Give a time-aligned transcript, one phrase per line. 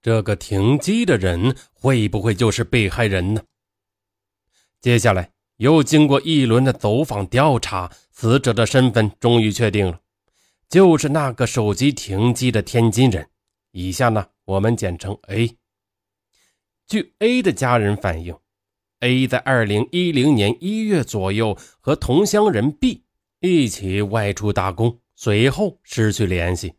[0.00, 3.42] 这个停机的人会不会就是被害人呢？
[4.80, 10.00] 接下来又经过一轮的走访调查，死者的身份终于确定了，
[10.68, 13.28] 就是那个手机停机的天津人。
[13.72, 15.56] 以下呢，我们简称 A。
[16.86, 18.38] 据 A 的家人反映
[19.00, 23.02] ，A 在二零一零年一月左右和同乡人 B
[23.40, 26.74] 一起外出打工，随后失去联系。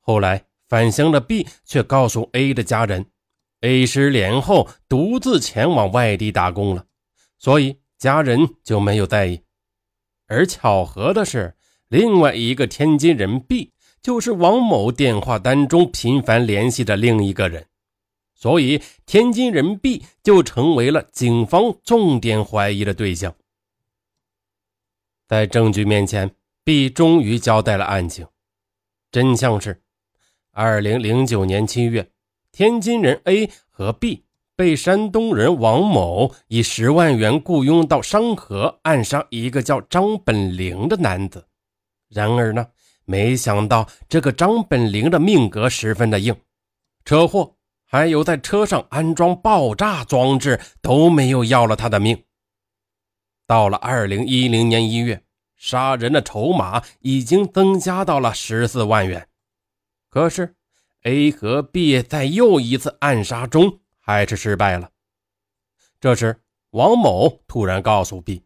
[0.00, 0.49] 后来。
[0.70, 3.04] 返乡的 B 却告诉 A 的家人
[3.62, 6.86] ，A 失联后独自前往外地打工了，
[7.38, 9.42] 所以家人就没有在意。
[10.28, 11.56] 而巧合的是，
[11.88, 17.66] 另外一个天津人 B 就是王某电话单中频繁联系的另一个人，
[18.36, 23.34] 所以天津人 B 就成为了警方重点怀疑的对象。
[25.26, 28.24] 在证据面前，B 终于交代了案情，
[29.10, 29.82] 真相是。
[30.52, 32.10] 二零零九年七月，
[32.50, 34.24] 天津人 A 和 B
[34.56, 41.46] 被山东人王某以十万元雇佣到商河暗杀一个叫张本灵的男子。
[42.08, 42.66] 然而呢，
[43.04, 46.34] 没想到这个张本灵的命格十分的硬，
[47.04, 52.20] 车祸还有在车上安装爆炸装置都没有要了他的命。
[53.46, 55.22] 到了二零一零年一月，
[55.56, 59.28] 杀人的筹码已经增加到了十四万元。
[60.10, 60.56] 可是
[61.04, 64.90] ，A 和 B 在又一次暗杀中还是失败了。
[66.00, 68.42] 这时，王某突然告诉 B：“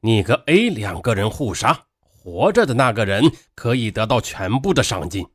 [0.00, 3.22] 你和 A 两个人互杀，活着的那个人
[3.54, 5.26] 可以得到全部的赏金。”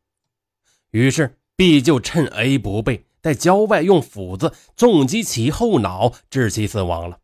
[0.89, 7.19] 于是，B 就趁 A 不备，在郊外用斧子重击其后脑，致其死亡了。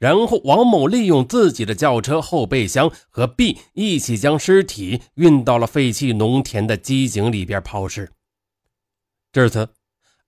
[0.00, 8.10] 然后，王某利用自己的轿车后备箱和 B 一起将尸体运到了废弃农田的机井里边抛尸。
[9.30, 9.68] 至此，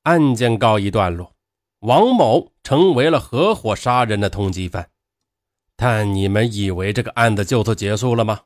[0.02, 1.34] 案件告一段落，
[1.80, 4.90] 王某成为了合伙杀人的通缉犯。
[5.74, 8.42] 但你们以为这个案子就此结束了吗？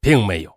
[0.00, 0.56] 并没有，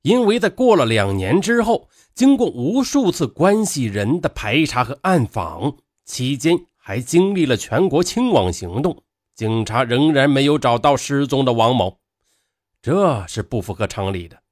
[0.00, 5.76] 因为在过了两年之后，经过无数次关系人的排查和暗访，
[6.06, 9.02] 期间还经历了全国清网行动。
[9.38, 12.00] 警察仍然没有找到失踪的王某，
[12.82, 14.42] 这是不符合常理的。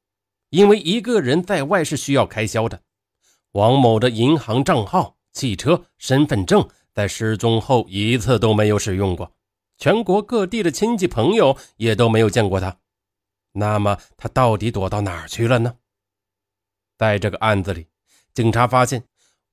[0.51, 2.81] 因为一个人在外是需要开销的，
[3.51, 9.33] 王某的银行账号、汽车、身份证在失踪后一次都没有使用过，
[9.77, 12.79] 全国各地的亲戚朋友也都没有见过他。
[13.55, 15.75] 那么他到底躲到哪儿去了呢？
[16.97, 17.89] 在这个案子里，
[18.33, 19.03] 警察发现。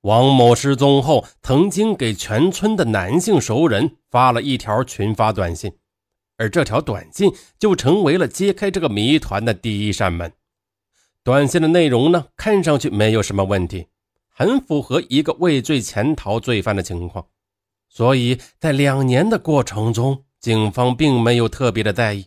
[0.04, 5.72] 王某失踪后，曾经给全村的男性熟人发了一条群发短信，
[6.36, 10.30] 而这条短信就成为了揭开这个谜团的第一扇门。
[11.22, 13.86] 短信的内容呢，看上去没有什么问题，
[14.28, 17.24] 很符合一个畏罪潜逃罪犯的情况，
[17.88, 22.26] 所以在两年的过程中，警方并没有特别的在意。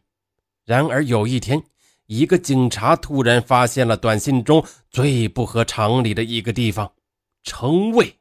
[0.66, 1.62] 然而有一天，
[2.08, 6.94] 一个警察突然发现了短信中最不合常理的一个地方。
[7.48, 8.18] 称谓，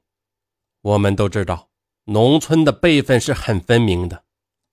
[0.82, 1.68] 我们都知道，
[2.04, 4.22] 农村的辈分是很分明的，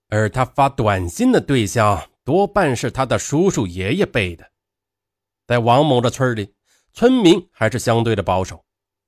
[0.10, 4.52] 而他发短信的对象多半是他的叔叔爷爷辈的。
[5.48, 6.54] 在王某的村里，
[6.94, 8.64] 村民还是相对的保守，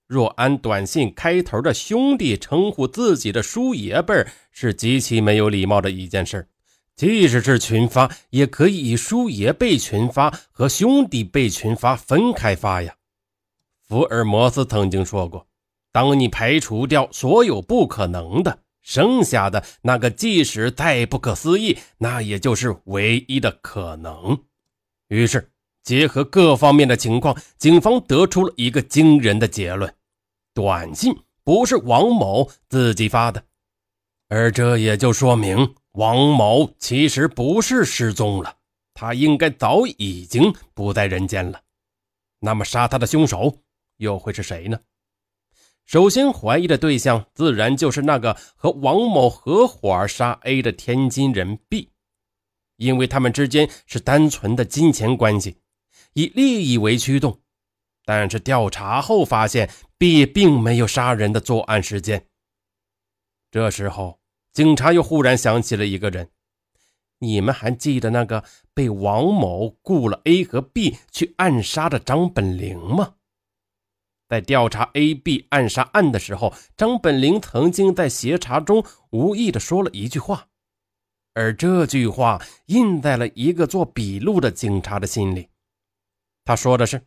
[0.08, 6.50] 若按短信开头的兄弟称呼自己的叔爷辈是极其没有礼貌的一件事。
[6.96, 12.96] 即使是群发，也可以以叔爷辈群发和兄弟辈群发分开发呀。
[13.88, 15.46] 福尔摩斯曾经说过
[15.94, 24.40] ：“当你排除掉所有不可能的，剩下的那个，即使再不可思议，那也就是唯一的可能。”
[25.10, 25.52] 于是，
[25.84, 29.94] 结合各方面的情况，警方得出了一个惊人的结论：
[30.54, 33.44] 短信不是王某自己发的，
[34.30, 38.56] 而这也就说明王某其实不是失踪了，
[38.96, 41.62] 他应该早已经不在人间了。
[42.40, 43.56] 那么，杀他的凶手？
[43.98, 44.80] 又会是谁呢？
[45.86, 51.92] 首先怀疑的对象自然就是那个和王某合伙杀 A 的天津人 B，
[52.78, 55.58] 因为他们之间是单纯的金钱关系，
[56.14, 57.40] 以利益为驱动。
[58.04, 62.28] 但是调查后发现，B 并没有杀人的作案时间。
[63.52, 64.20] 这时候，
[64.54, 66.30] 警察又忽然想起了一个人：
[67.20, 68.44] 你们还记得那个
[68.74, 73.16] 被王某雇了 A 和 B 去暗杀的张本灵吗？
[74.36, 80.48] 在调查 A、B 暗杀案的时候，张本灵曾经在协查中无意的说了一句话，
[81.34, 85.48] 而这句话印在了一个做笔录的警察的心里。
[86.44, 87.02] 他说的是：“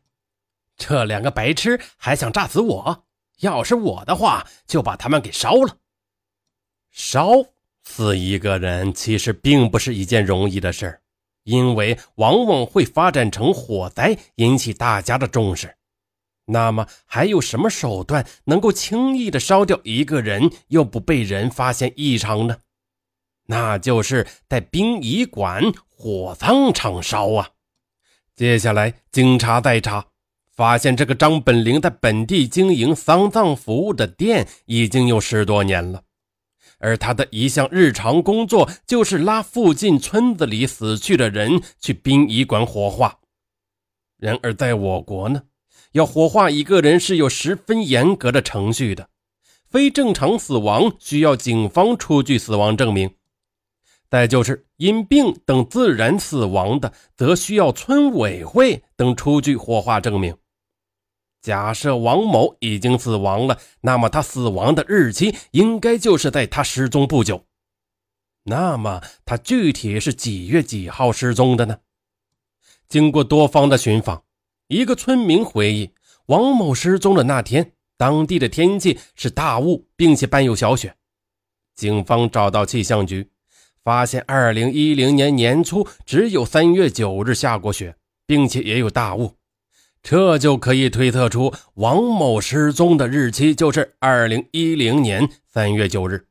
[0.79, 3.05] 这两个白痴还想炸死我，
[3.41, 5.77] 要是我的话，就把他们给烧了。
[6.91, 7.29] 烧
[7.85, 10.99] 死一个人，其实并不是一件容易的事，
[11.43, 15.75] 因为往往会发展成火灾，引起大家的重视。
[16.49, 22.59] 那么，还有什么手段能够轻易的烧掉一个人，又不被人发现异常呢？
[23.47, 27.51] 那就是在殡仪馆、火葬场烧啊！
[28.35, 30.07] 接下来，警察再查，
[30.51, 36.03] 发现这个张本灵在本地经营丧葬服务的店已经有十多年了，
[36.79, 43.19] 而他的一项日常工作就是拉附近村子里死去的人去殡仪馆火化。
[44.19, 45.43] 然而，在我国呢，
[45.93, 49.09] 要火化一个人是有十分严格的程序的，
[49.67, 53.15] 非正常死亡需要警方出具死亡证明。
[54.11, 60.35] 再就是因病等自然死亡的，则需要村委会等出具火化证明。
[61.43, 67.45] 假设王某已经死亡了，那么他死亡的日期应该就是在他失踪不久。
[68.45, 71.79] 那么他具体是几月几号失踪的呢？
[72.89, 74.25] 经过多方的寻访，
[74.69, 75.91] 一个村民回忆，
[76.27, 80.95] 王某失踪的那天，当地的天气是大雾，并且伴有小雪。
[81.75, 83.31] 警方找到气象局。
[83.83, 89.37] 发现，二零一零年年初只有三月九日下过雪，并且也有大雾，
[90.03, 96.27] 这就可以推测出王某失踪的日期就是二零一零年三月九日。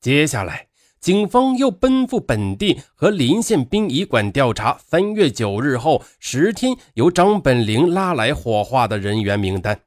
[0.00, 0.65] 接下来，
[1.06, 9.78] 警方又奔赴本地和临县殡仪馆调查三月九日后十天由张本灵拉来火化的人员名单，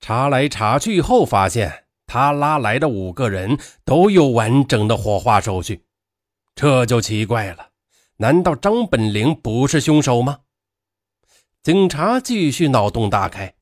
[0.00, 5.82] 查来查去后发现，他拉来的五个人都有完整的火化手续。
[6.54, 7.68] 这就奇怪了，
[8.16, 10.38] 难道张本灵不是凶手吗？
[11.62, 13.52] 警察继续脑洞大开，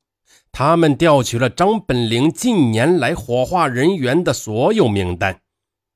[0.52, 5.40] 他们调取了张本灵近年来火化人员的所有名单，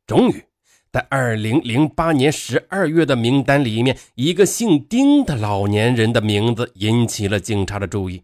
[0.05, 0.45] 终于
[0.93, 8.23] 在二零零八年十二月的名单里面，一个姓丁的老年人的名字引起了警察的注意，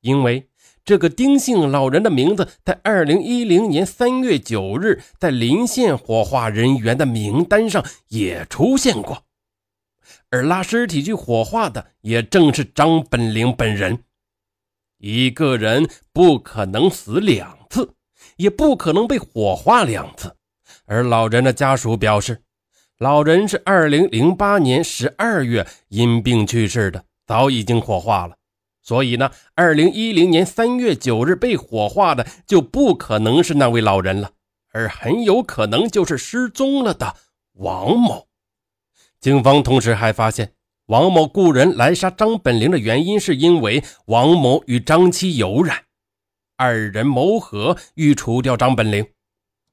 [0.00, 0.48] 因为。
[0.84, 9.22] 这个丁姓老人的名字，在二零一零年三月九日，在临县火化人员的名单上也出现过，
[10.30, 14.02] 而拉尸体去火化的，也正是张本灵本人。
[14.98, 17.94] 一个人不可能死两次，
[18.38, 20.34] 也不可能被火化两次。
[20.86, 22.42] 而老人的家属表示，
[22.98, 28.36] 老人是二零零八年十二月因病去世的，早已经火化了。
[28.82, 34.32] 所以呢，二零一零年三月九日被火化的就不可能是那位老人了，
[34.72, 37.14] 而很有可能就是失踪了的
[37.54, 38.26] 王某。
[39.20, 40.52] 警方同时还发现，
[40.86, 45.84] 王某雇人来杀张本灵的原因是因为王某与张妻有染，
[46.56, 49.06] 二人谋合欲除掉张本灵。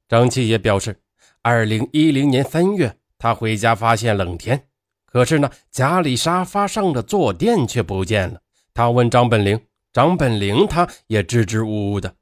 [0.09, 0.99] 张七也表示，
[1.43, 4.67] 二零一零年三月他回家发现冷天，
[5.05, 8.41] 可是呢，家里沙发上的坐垫却不见了。
[8.73, 9.61] 他问张本玲，
[9.93, 12.15] 张本玲他也支支吾吾的。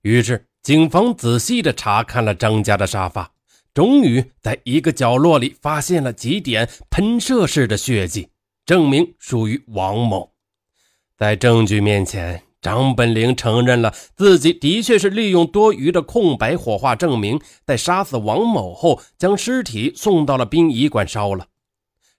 [0.00, 3.32] 于是，警方仔细的查看了张家的沙发，
[3.72, 8.30] 终于在一个角落里发现了几点喷射式的血迹，
[8.66, 10.32] 证明属于王某。
[11.16, 21.48] 在证据面前，张本灵承认了自己的确是利用多余的空白火化证明，在杀死王某后，将尸体送到了殡仪馆烧了。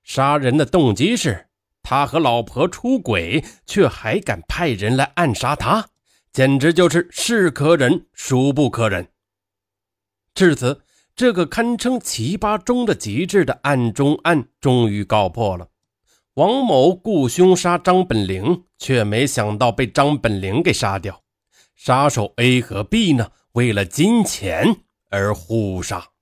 [0.03, 1.47] 杀人的动机是。
[1.85, 5.89] 他和老婆出轨，却还敢派人来暗杀他，
[6.31, 9.09] 简直就是是可忍孰不可忍。
[10.33, 10.81] 至此，
[11.13, 15.67] 这个堪称奇葩中的极致的案中案终于告破了。
[16.35, 21.21] 王某雇凶杀张本灵，却没想到被张本灵给杀掉。
[21.75, 23.29] 杀手 A 和 B 呢？
[23.51, 24.77] 为了金钱
[25.11, 26.12] 而互杀。